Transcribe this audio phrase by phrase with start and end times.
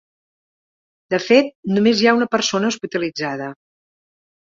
[1.15, 3.55] De fet, només hi ha una persona hospitalitzada.